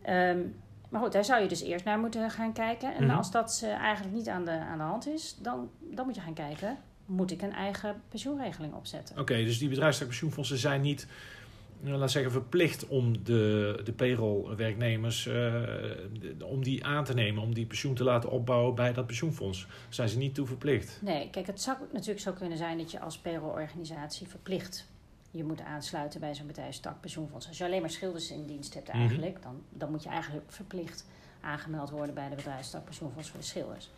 Um, 0.08 0.60
maar 0.88 1.00
goed, 1.00 1.12
daar 1.12 1.24
zou 1.24 1.42
je 1.42 1.48
dus 1.48 1.62
eerst 1.62 1.84
naar 1.84 1.98
moeten 1.98 2.30
gaan 2.30 2.52
kijken. 2.52 2.94
En 2.94 3.10
als 3.10 3.30
dat 3.30 3.66
eigenlijk 3.80 4.14
niet 4.14 4.28
aan 4.28 4.44
de, 4.44 4.50
aan 4.50 4.78
de 4.78 4.84
hand 4.84 5.08
is, 5.08 5.36
dan, 5.38 5.70
dan 5.80 6.06
moet 6.06 6.14
je 6.14 6.20
gaan 6.20 6.34
kijken 6.34 6.78
moet 7.06 7.30
ik 7.30 7.42
een 7.42 7.52
eigen 7.52 8.02
pensioenregeling 8.08 8.74
opzetten. 8.74 9.18
Oké, 9.18 9.34
dus 9.34 9.58
die 9.58 9.68
bedrijfstakpensioenfondsen 9.68 10.58
zijn 10.58 10.80
niet, 10.80 11.06
laat 11.82 12.10
zeggen, 12.10 12.32
verplicht 12.32 12.86
om 12.86 13.24
de, 13.24 13.80
de 13.84 13.92
payroll-werknemers 13.92 15.26
uh, 15.26 15.54
om 16.40 16.62
die 16.62 16.84
aan 16.84 17.04
te 17.04 17.14
nemen, 17.14 17.42
om 17.42 17.54
die 17.54 17.66
pensioen 17.66 17.94
te 17.94 18.04
laten 18.04 18.30
opbouwen 18.30 18.74
bij 18.74 18.92
dat 18.92 19.06
pensioenfonds. 19.06 19.66
zijn 19.88 20.08
ze 20.08 20.18
niet 20.18 20.34
toe 20.34 20.46
verplicht? 20.46 20.98
Nee, 21.02 21.30
kijk, 21.30 21.46
het 21.46 21.60
zou 21.60 21.76
natuurlijk 21.92 22.20
zo 22.20 22.32
kunnen 22.32 22.58
zijn 22.58 22.78
dat 22.78 22.90
je 22.90 23.00
als 23.00 23.18
payroll-organisatie 23.18 24.26
verplicht 24.26 24.86
je 25.36 25.44
moet 25.44 25.60
aansluiten 25.60 26.20
bij 26.20 26.34
zo'n 26.34 26.46
bedrijfstakpensioenfonds. 26.46 27.48
Als 27.48 27.58
je 27.58 27.64
alleen 27.64 27.80
maar 27.80 27.90
schilders 27.90 28.30
in 28.30 28.46
dienst 28.46 28.74
hebt 28.74 28.88
mhm. 28.88 28.98
eigenlijk, 28.98 29.42
dan, 29.42 29.62
dan 29.70 29.90
moet 29.90 30.02
je 30.02 30.08
eigenlijk 30.08 30.52
verplicht 30.52 31.06
aangemeld 31.40 31.90
worden 31.90 32.14
bij 32.14 32.28
de 32.28 32.34
bedrijfstakpensioenfonds 32.34 33.28
voor 33.28 33.40
de 33.40 33.46
schilders. 33.46 33.90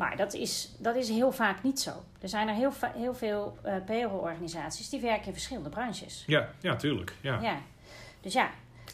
Maar 0.00 0.16
dat 0.16 0.34
is, 0.34 0.70
dat 0.78 0.96
is 0.96 1.08
heel 1.08 1.32
vaak 1.32 1.62
niet 1.62 1.80
zo. 1.80 1.90
Er 2.20 2.28
zijn 2.28 2.48
er 2.48 2.54
heel, 2.54 2.72
heel 2.94 3.14
veel 3.14 3.56
uh, 3.66 3.74
payroll-organisaties 3.86 4.88
die 4.88 5.00
werken 5.00 5.26
in 5.26 5.32
verschillende 5.32 5.68
branches. 5.68 6.24
Ja, 6.26 6.48
ja 6.60 6.76
tuurlijk. 6.76 7.14
Ja. 7.20 7.40
ja. 7.40 7.58
Dus 8.20 8.32
ja, 8.32 8.50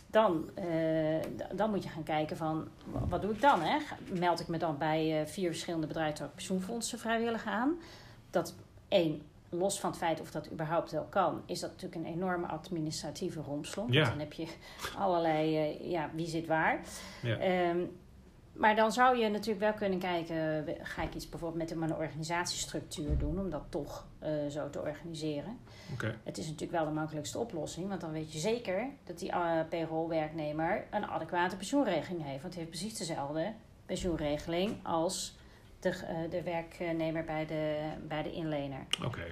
dan, 0.06 0.50
uh, 0.58 1.16
dan 1.52 1.70
moet 1.70 1.82
je 1.82 1.88
gaan 1.88 2.02
kijken 2.02 2.36
van, 2.36 2.68
wat 3.08 3.22
doe 3.22 3.32
ik 3.32 3.40
dan? 3.40 3.62
Hè? 3.62 3.78
Meld 4.18 4.40
ik 4.40 4.48
me 4.48 4.58
dan 4.58 4.78
bij 4.78 5.20
uh, 5.20 5.26
vier 5.26 5.50
verschillende 5.50 5.86
bedrijven 5.86 6.30
pensioenfondsen 6.34 6.98
vrijwillig 6.98 7.46
aan? 7.46 7.78
Dat 8.30 8.54
één, 8.88 9.22
los 9.48 9.80
van 9.80 9.90
het 9.90 9.98
feit 9.98 10.20
of 10.20 10.30
dat 10.30 10.50
überhaupt 10.52 10.90
wel 10.90 11.06
kan, 11.10 11.42
is 11.44 11.60
dat 11.60 11.70
natuurlijk 11.70 12.06
een 12.06 12.14
enorme 12.14 12.46
administratieve 12.46 13.40
romslomp. 13.40 13.92
Ja. 13.92 14.04
dan 14.04 14.18
heb 14.18 14.32
je 14.32 14.46
allerlei, 14.98 15.76
ja, 15.90 16.10
wie 16.14 16.28
zit 16.28 16.46
waar. 16.46 16.80
Ja. 17.22 17.68
Um, 17.70 17.96
maar 18.58 18.76
dan 18.76 18.92
zou 18.92 19.18
je 19.18 19.28
natuurlijk 19.28 19.60
wel 19.60 19.72
kunnen 19.72 19.98
kijken, 19.98 20.64
ga 20.82 21.02
ik 21.02 21.14
iets 21.14 21.28
bijvoorbeeld 21.28 21.70
met 21.70 21.90
een 21.90 21.96
organisatiestructuur 21.96 23.18
doen 23.18 23.38
om 23.38 23.50
dat 23.50 23.64
toch 23.68 24.06
uh, 24.22 24.28
zo 24.50 24.70
te 24.70 24.80
organiseren. 24.80 25.58
Okay. 25.92 26.14
Het 26.24 26.38
is 26.38 26.44
natuurlijk 26.44 26.72
wel 26.72 26.84
de 26.84 26.90
makkelijkste 26.90 27.38
oplossing, 27.38 27.88
want 27.88 28.00
dan 28.00 28.12
weet 28.12 28.32
je 28.32 28.38
zeker 28.38 28.88
dat 29.04 29.18
die 29.18 29.30
uh, 29.30 29.60
payroll-werknemer 29.68 30.84
een 30.90 31.06
adequate 31.06 31.56
pensioenregeling 31.56 32.24
heeft. 32.24 32.42
Want 32.42 32.54
hij 32.54 32.62
heeft 32.62 32.78
precies 32.78 32.98
dezelfde 32.98 33.52
pensioenregeling 33.86 34.76
als 34.82 35.36
de, 35.80 35.88
uh, 35.88 36.30
de 36.30 36.42
werknemer 36.42 37.24
bij 37.24 37.46
de, 37.46 37.90
bij 38.08 38.22
de 38.22 38.32
inlener. 38.32 38.86
Oké. 39.04 39.24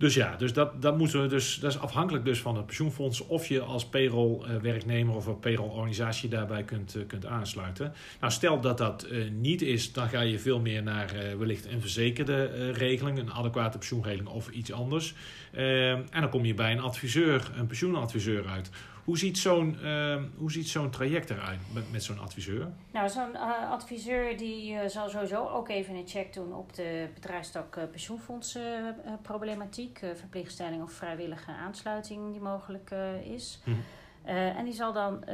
Dus 0.00 0.14
ja, 0.14 0.36
dus 0.36 0.52
dat, 0.52 0.82
dat, 0.82 0.98
moeten 0.98 1.22
we 1.22 1.28
dus, 1.28 1.58
dat 1.58 1.70
is 1.70 1.78
afhankelijk 1.78 2.24
dus 2.24 2.40
van 2.40 2.56
het 2.56 2.66
pensioenfonds 2.66 3.26
of 3.26 3.46
je 3.46 3.60
als 3.60 3.86
payroll-werknemer 3.86 5.14
of 5.14 5.26
een 5.26 5.38
payroll-organisatie 5.38 6.28
daarbij 6.28 6.64
kunt, 6.64 6.94
eh, 6.94 7.06
kunt 7.06 7.26
aansluiten. 7.26 7.92
Nou, 8.20 8.32
stel 8.32 8.60
dat 8.60 8.78
dat 8.78 9.06
uh, 9.10 9.30
niet 9.30 9.62
is, 9.62 9.92
dan 9.92 10.08
ga 10.08 10.20
je 10.20 10.38
veel 10.38 10.60
meer 10.60 10.82
naar 10.82 11.14
wellicht 11.38 11.66
een 11.66 11.80
verzekerde 11.80 12.70
regeling, 12.70 13.18
een 13.18 13.32
adequate 13.32 13.78
pensioenregeling 13.78 14.28
of 14.28 14.48
iets 14.48 14.72
anders. 14.72 15.14
en 15.52 16.06
dan 16.10 16.30
kom 16.30 16.44
je 16.44 16.54
bij 16.54 16.72
een 16.72 16.80
adviseur, 16.80 17.50
een 17.56 17.66
pensioenadviseur 17.66 18.46
uit. 18.46 18.70
Hoe 19.10 19.18
ziet 19.18 19.38
zo'n 19.38 19.78
uh, 19.82 20.22
hoe 20.36 20.52
ziet 20.52 20.68
zo'n 20.68 20.90
traject 20.90 21.30
eruit 21.30 21.60
met, 21.72 21.92
met 21.92 22.04
zo'n 22.04 22.18
adviseur? 22.18 22.68
Nou, 22.92 23.08
zo'n 23.08 23.32
uh, 23.32 23.70
adviseur 23.70 24.36
die 24.36 24.72
uh, 24.72 24.80
zal 24.86 25.08
sowieso 25.08 25.48
ook 25.48 25.68
even 25.68 25.94
een 25.94 26.08
check 26.08 26.32
doen 26.32 26.54
op 26.54 26.74
de 26.74 27.08
bedrijfstak 27.14 27.76
uh, 27.76 27.84
pensioenfondsproblematiek, 27.90 30.00
verplichtstelling 30.14 30.82
of 30.82 30.92
vrijwillige 30.92 31.50
aansluiting 31.50 32.32
die 32.32 32.40
mogelijk 32.40 32.90
is. 33.24 33.60
-hmm. 33.64 33.82
en 34.24 34.64
die 34.64 34.74
zal 34.74 34.92
dan 34.92 35.24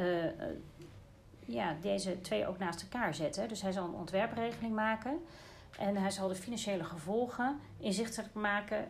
ja, 1.45 1.75
deze 1.81 2.21
twee 2.21 2.47
ook 2.47 2.57
naast 2.57 2.81
elkaar 2.81 3.15
zetten. 3.15 3.47
Dus 3.47 3.61
hij 3.61 3.71
zal 3.71 3.85
een 3.85 3.93
ontwerpregeling 3.93 4.75
maken 4.75 5.19
en 5.79 5.95
hij 5.95 6.11
zal 6.11 6.27
de 6.27 6.35
financiële 6.35 6.83
gevolgen 6.83 7.59
inzichtelijk 7.79 8.33
maken 8.33 8.87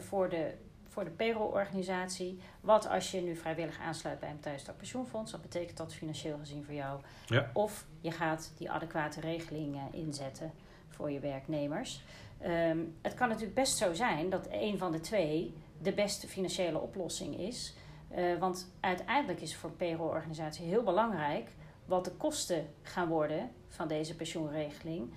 voor 0.00 0.28
de 0.28 0.54
voor 0.98 1.06
de 1.06 1.16
payroll-organisatie. 1.16 2.38
Wat 2.60 2.88
als 2.88 3.10
je 3.10 3.20
nu 3.20 3.36
vrijwillig 3.36 3.78
aansluit 3.80 4.20
bij 4.20 4.30
een 4.30 4.40
thuistak 4.40 4.76
pensioenfonds? 4.76 5.32
Wat 5.32 5.42
betekent 5.42 5.76
dat 5.76 5.94
financieel 5.94 6.38
gezien 6.38 6.64
voor 6.64 6.74
jou? 6.74 7.00
Ja. 7.26 7.50
Of 7.52 7.86
je 8.00 8.10
gaat 8.10 8.52
die 8.56 8.70
adequate 8.70 9.20
regelingen 9.20 9.92
inzetten 9.92 10.52
voor 10.88 11.10
je 11.10 11.20
werknemers. 11.20 12.02
Ehm, 12.40 12.78
het 13.02 13.14
kan 13.14 13.28
natuurlijk 13.28 13.54
best 13.54 13.76
zo 13.76 13.94
zijn 13.94 14.30
dat 14.30 14.48
een 14.50 14.78
van 14.78 14.92
de 14.92 15.00
twee 15.00 15.54
de 15.82 15.92
beste 15.92 16.28
financiële 16.28 16.78
oplossing 16.78 17.38
is. 17.38 17.74
Uh, 18.16 18.38
want 18.38 18.72
uiteindelijk 18.80 19.40
is 19.40 19.56
voor 19.56 19.70
een 19.70 19.76
payroll-organisatie 19.76 20.66
heel 20.66 20.82
belangrijk 20.82 21.48
wat 21.84 22.04
de 22.04 22.12
kosten 22.12 22.66
gaan 22.82 23.08
worden 23.08 23.50
van 23.68 23.88
deze 23.88 24.16
pensioenregeling. 24.16 25.12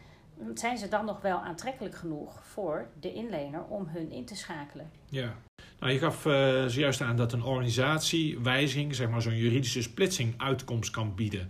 Zijn 0.54 0.78
ze 0.78 0.88
dan 0.88 1.06
nog 1.06 1.22
wel 1.22 1.38
aantrekkelijk 1.38 1.96
genoeg 1.96 2.46
voor 2.46 2.88
de 3.00 3.14
inlener 3.14 3.64
om 3.64 3.88
hun 3.88 4.12
in 4.12 4.26
te 4.26 4.36
schakelen? 4.36 4.92
Ja, 5.06 5.36
nou, 5.82 5.94
je 5.94 6.00
gaf 6.00 6.26
uh, 6.26 6.66
zojuist 6.66 7.02
aan 7.02 7.16
dat 7.16 7.34
een 7.34 7.44
organisatie 7.44 8.40
wijziging, 8.40 8.96
zeg 8.96 9.10
maar 9.10 9.22
zo'n 9.22 9.36
juridische 9.36 9.82
splitsing, 9.82 10.34
uitkomst 10.38 10.92
kan 10.92 11.16
bieden. 11.16 11.50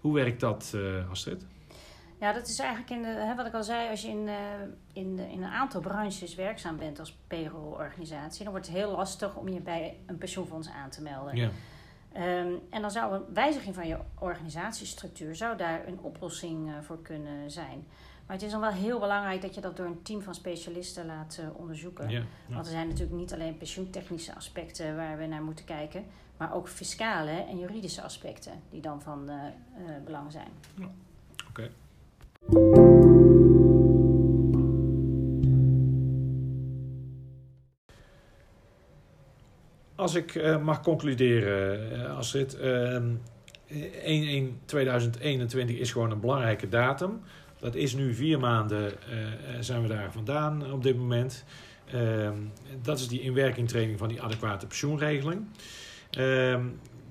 Hoe 0.00 0.14
werkt 0.14 0.40
dat, 0.40 0.72
uh, 0.74 1.10
Astrid? 1.10 1.46
Ja, 2.20 2.32
dat 2.32 2.48
is 2.48 2.58
eigenlijk 2.58 2.90
in 2.90 3.02
de, 3.02 3.08
hè, 3.08 3.34
wat 3.34 3.46
ik 3.46 3.54
al 3.54 3.64
zei, 3.64 3.90
als 3.90 4.02
je 4.02 4.08
in, 4.08 4.26
uh, 4.26 4.34
in, 4.92 5.16
de, 5.16 5.22
in 5.22 5.42
een 5.42 5.50
aantal 5.50 5.80
branches 5.80 6.34
werkzaam 6.34 6.76
bent 6.76 6.98
als 6.98 7.16
payroll-organisatie, 7.26 8.42
dan 8.42 8.52
wordt 8.52 8.66
het 8.66 8.76
heel 8.76 8.90
lastig 8.90 9.36
om 9.36 9.48
je 9.48 9.60
bij 9.60 9.96
een 10.06 10.18
pensioenfonds 10.18 10.68
aan 10.68 10.90
te 10.90 11.02
melden. 11.02 11.36
Ja. 11.36 11.50
Um, 12.16 12.60
en 12.70 12.80
dan 12.80 12.90
zou 12.90 13.14
een 13.14 13.34
wijziging 13.34 13.74
van 13.74 13.86
je 13.88 13.98
organisatiestructuur 14.18 15.36
zou 15.36 15.56
daar 15.56 15.86
een 15.86 15.98
oplossing 16.00 16.70
voor 16.82 17.02
kunnen 17.02 17.50
zijn. 17.50 17.86
Maar 18.28 18.36
het 18.36 18.46
is 18.46 18.52
dan 18.52 18.60
wel 18.60 18.70
heel 18.70 18.98
belangrijk 18.98 19.42
dat 19.42 19.54
je 19.54 19.60
dat 19.60 19.76
door 19.76 19.86
een 19.86 20.02
team 20.02 20.22
van 20.22 20.34
specialisten 20.34 21.06
laat 21.06 21.38
uh, 21.40 21.60
onderzoeken. 21.60 22.08
Ja, 22.10 22.22
Want 22.48 22.66
er 22.66 22.72
zijn 22.72 22.88
natuurlijk 22.88 23.16
niet 23.16 23.32
alleen 23.32 23.56
pensioentechnische 23.56 24.34
aspecten 24.34 24.96
waar 24.96 25.18
we 25.18 25.26
naar 25.26 25.42
moeten 25.42 25.64
kijken, 25.64 26.04
maar 26.36 26.54
ook 26.54 26.68
fiscale 26.68 27.30
en 27.30 27.58
juridische 27.58 28.02
aspecten 28.02 28.52
die 28.70 28.80
dan 28.80 29.02
van 29.02 29.24
uh, 29.26 29.34
uh, 29.34 30.04
belang 30.04 30.32
zijn. 30.32 30.48
Ja. 30.74 30.90
Oké. 31.48 31.70
Okay. 32.42 32.66
Als 39.94 40.14
ik 40.14 40.60
mag 40.62 40.82
concluderen, 40.82 42.16
Astrid, 42.16 42.56
1-1-2021 42.56 42.60
is 45.66 45.92
gewoon 45.92 46.10
een 46.10 46.20
belangrijke 46.20 46.68
datum. 46.68 47.20
Dat 47.60 47.74
is 47.74 47.94
nu 47.94 48.14
vier 48.14 48.38
maanden 48.38 48.92
uh, 48.92 49.56
zijn 49.60 49.82
we 49.82 49.88
daar 49.88 50.12
vandaan 50.12 50.72
op 50.72 50.82
dit 50.82 50.96
moment. 50.96 51.44
Uh, 51.94 52.30
dat 52.82 52.98
is 52.98 53.08
die 53.08 53.20
inwerkingtraining 53.20 53.98
van 53.98 54.08
die 54.08 54.22
adequate 54.22 54.66
pensioenregeling. 54.66 55.46
Uh, 56.18 56.24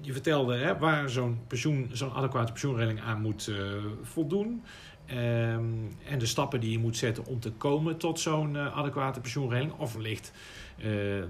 je 0.01 0.13
vertelde 0.13 0.55
hè, 0.55 0.77
waar 0.77 1.09
zo'n 1.09 1.39
pensioen, 1.47 1.89
zo'n 1.93 2.13
adequate 2.13 2.51
pensioenregeling 2.51 3.01
aan 3.01 3.21
moet 3.21 3.47
uh, 3.47 3.57
voldoen. 4.01 4.63
Ehm, 5.05 5.63
en 6.09 6.19
de 6.19 6.25
stappen 6.25 6.59
die 6.59 6.71
je 6.71 6.79
moet 6.79 6.97
zetten 6.97 7.25
om 7.25 7.39
te 7.39 7.51
komen 7.51 7.97
tot 7.97 8.19
zo'n 8.19 8.57
adequate 8.57 9.19
pensioenregeling. 9.19 9.73
Of 9.77 9.93
wellicht 9.93 10.31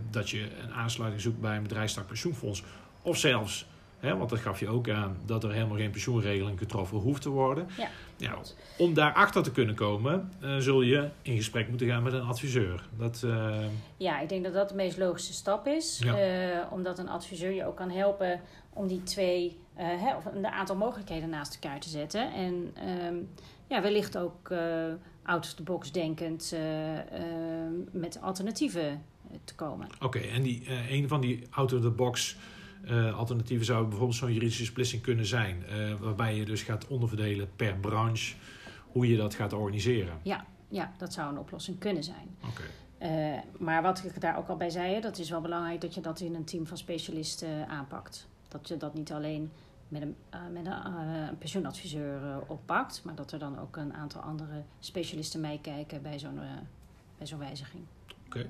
dat 0.09 0.29
je 0.29 0.47
een 0.63 0.73
aansluiting 0.73 1.21
zoekt 1.21 1.41
bij 1.41 1.55
een 1.55 1.63
bedrijfstak 1.63 2.07
pensioenfonds. 2.07 2.63
Of 3.01 3.17
zelfs 3.17 3.67
want 3.99 4.29
dat 4.29 4.39
gaf 4.39 4.59
je 4.59 4.67
ook 4.67 4.89
aan 4.89 5.17
dat 5.25 5.43
er 5.43 5.51
helemaal 5.51 5.77
geen 5.77 5.91
pensioenregeling 5.91 6.59
getroffen 6.59 6.97
hoeft 6.97 7.21
te 7.21 7.29
worden. 7.29 7.67
Ja, 7.77 7.89
ja, 8.17 8.37
om 8.77 8.93
daarachter 8.93 9.43
te 9.43 9.51
kunnen 9.51 9.75
komen, 9.75 10.31
uh, 10.43 10.57
zul 10.57 10.81
je 10.81 11.09
in 11.21 11.35
gesprek 11.35 11.69
moeten 11.69 11.87
gaan 11.87 12.03
met 12.03 12.13
een 12.13 12.21
adviseur. 12.21 12.87
Dat, 12.97 13.21
uh... 13.25 13.65
Ja, 13.97 14.19
ik 14.19 14.29
denk 14.29 14.43
dat 14.43 14.53
dat 14.53 14.69
de 14.69 14.75
meest 14.75 14.97
logische 14.97 15.33
stap 15.33 15.67
is. 15.67 16.01
Ja. 16.03 16.57
Uh, 16.57 16.71
omdat 16.71 16.99
een 16.99 17.09
adviseur 17.09 17.51
je 17.51 17.65
ook 17.65 17.75
kan 17.75 17.89
helpen 17.89 18.41
om 18.69 18.87
die 18.87 19.03
twee, 19.03 19.57
hè, 19.73 20.15
of 20.15 20.25
een 20.25 20.45
aantal 20.45 20.75
mogelijkheden 20.75 21.29
naast 21.29 21.59
elkaar 21.61 21.79
te 21.79 21.89
zetten. 21.89 22.33
En 22.33 22.71
ehm, 22.75 23.15
ja, 23.67 23.81
wellicht 23.81 24.17
ook 24.17 24.51
out 25.23 25.45
of 25.45 25.53
the 25.53 25.63
box 25.63 25.91
denkend 25.91 26.55
met 27.91 28.21
alternatieven 28.21 29.03
te 29.43 29.55
komen. 29.55 29.87
Oké, 30.01 30.19
en 30.19 30.41
die, 30.41 30.63
een 30.89 31.07
van 31.07 31.21
die 31.21 31.43
out 31.49 31.73
of 31.73 31.81
the 31.81 31.89
box 31.89 32.37
uh, 32.85 33.17
alternatieven 33.17 33.65
zou 33.65 33.87
bijvoorbeeld 33.87 34.17
zo'n 34.17 34.33
juridische 34.33 34.65
splitsing 34.65 35.01
kunnen 35.01 35.25
zijn, 35.25 35.63
uh, 35.69 35.93
waarbij 35.93 36.35
je 36.35 36.45
dus 36.45 36.61
gaat 36.61 36.87
onderverdelen 36.87 37.49
per 37.55 37.77
branche 37.77 38.35
hoe 38.91 39.07
je 39.09 39.17
dat 39.17 39.33
gaat 39.35 39.53
organiseren. 39.53 40.19
Ja, 40.23 40.45
ja 40.67 40.91
dat 40.97 41.13
zou 41.13 41.31
een 41.31 41.39
oplossing 41.39 41.79
kunnen 41.79 42.03
zijn. 42.03 42.35
Oké. 42.49 42.63
Eh, 42.97 43.39
maar 43.57 43.81
wat 43.81 44.03
ik 44.03 44.21
daar 44.21 44.37
ook 44.37 44.47
al 44.47 44.57
bij 44.57 44.69
zei, 44.69 45.01
dat 45.01 45.17
is 45.17 45.29
wel 45.29 45.41
belangrijk 45.41 45.81
dat 45.81 45.93
je 45.93 46.01
dat 46.01 46.19
in 46.19 46.35
een 46.35 46.45
team 46.45 46.67
van 46.67 46.77
specialisten 46.77 47.67
aanpakt. 47.67 48.27
Dat 48.47 48.67
je 48.67 48.77
dat 48.77 48.93
niet 48.93 49.11
alleen 49.11 49.51
met 49.87 50.01
een, 50.01 50.15
met 50.51 50.65
een, 50.65 50.93
een 51.29 51.37
pensioenadviseur 51.37 52.19
oppakt, 52.47 53.01
maar 53.03 53.15
dat 53.15 53.31
er 53.31 53.39
dan 53.39 53.59
ook 53.59 53.75
een 53.75 53.93
aantal 53.93 54.21
andere 54.21 54.63
specialisten 54.79 55.41
meekijken 55.41 56.01
bij 56.01 56.19
zo'n 56.19 56.39
bij 57.17 57.27
zo'n 57.27 57.39
wijziging. 57.39 57.83
Oké. 58.25 58.49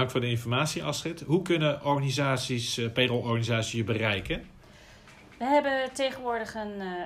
Dank 0.00 0.12
voor 0.12 0.20
de 0.20 0.30
informatie, 0.30 0.84
Astrid. 0.84 1.20
Hoe 1.20 1.42
kunnen 1.42 1.84
organisaties, 1.84 2.78
uh, 2.78 2.92
payroll-organisaties 2.92 3.72
je 3.72 3.84
bereiken? 3.84 4.44
We 5.38 5.44
hebben 5.44 5.92
tegenwoordig 5.92 6.54
een 6.54 6.80
uh, 6.80 7.02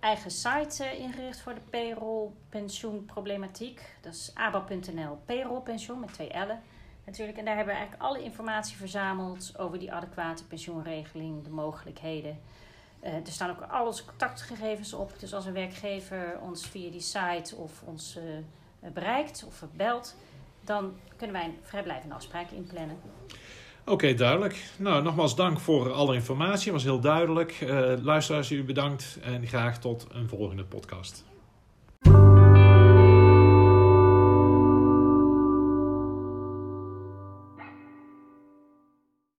eigen 0.00 0.30
site 0.30 0.84
uh, 0.84 0.98
ingericht 0.98 1.40
voor 1.40 1.54
de 1.54 1.60
payroll-pensioenproblematiek. 1.70 3.96
Dat 4.00 4.14
is 4.14 4.30
aba.nl, 4.34 5.18
payrollpensioen 5.24 6.00
met 6.00 6.12
twee 6.12 6.28
L'en 6.28 6.60
natuurlijk. 7.04 7.38
En 7.38 7.44
daar 7.44 7.56
hebben 7.56 7.74
we 7.74 7.80
eigenlijk 7.80 8.08
alle 8.08 8.22
informatie 8.22 8.76
verzameld 8.76 9.58
over 9.58 9.78
die 9.78 9.92
adequate 9.92 10.44
pensioenregeling, 10.44 11.44
de 11.44 11.50
mogelijkheden. 11.50 12.40
Er 13.00 13.20
staan 13.24 13.50
ook 13.50 13.60
al 13.60 13.86
onze 13.86 14.04
contactgegevens 14.04 14.92
op. 14.92 15.12
Dus 15.18 15.34
als 15.34 15.46
een 15.46 15.52
werkgever 15.52 16.38
ons 16.40 16.66
via 16.66 16.90
die 16.90 17.00
site 17.00 17.56
of 17.56 17.82
ons 17.82 18.18
bereikt 18.80 19.44
of 19.46 19.64
belt, 19.72 20.16
dan 20.66 20.92
kunnen 21.16 21.36
wij 21.36 21.44
een 21.44 21.56
vrijblijvende 21.62 22.14
afspraak 22.14 22.50
inplannen. 22.50 22.96
Oké, 23.84 24.14
duidelijk. 24.14 24.64
Nou, 24.76 25.02
nogmaals 25.02 25.36
dank 25.36 25.60
voor 25.60 25.92
alle 25.92 26.14
informatie. 26.14 26.64
Het 26.64 26.72
was 26.72 26.82
heel 26.82 27.00
duidelijk. 27.00 27.60
Uh, 27.60 27.92
luisteraars, 28.02 28.50
u 28.50 28.64
bedankt 28.64 29.18
en 29.22 29.46
graag 29.46 29.78
tot 29.78 30.06
een 30.12 30.28
volgende 30.28 30.64
podcast. 30.64 31.24